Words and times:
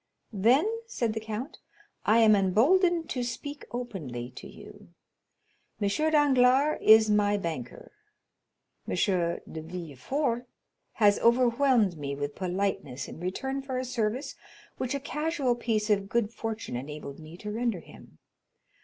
"Then," 0.33 0.65
said 0.87 1.13
the 1.13 1.19
count, 1.19 1.59
"I 2.07 2.17
am 2.21 2.35
emboldened 2.35 3.07
to 3.11 3.21
speak 3.21 3.65
openly 3.69 4.31
to 4.31 4.47
you. 4.47 4.89
M. 5.79 5.89
Danglars 5.89 6.79
is 6.81 7.07
my 7.07 7.37
banker; 7.37 7.91
M. 8.87 8.95
de 8.95 9.61
Villefort 9.61 10.47
has 10.93 11.19
overwhelmed 11.19 11.97
me 11.99 12.15
with 12.15 12.33
politeness 12.33 13.07
in 13.07 13.19
return 13.19 13.61
for 13.61 13.77
a 13.77 13.85
service 13.85 14.35
which 14.79 14.95
a 14.95 14.99
casual 14.99 15.53
piece 15.53 15.91
of 15.91 16.09
good 16.09 16.33
fortune 16.33 16.75
enabled 16.75 17.19
me 17.19 17.37
to 17.37 17.51
render 17.51 17.79
him. 17.81 18.17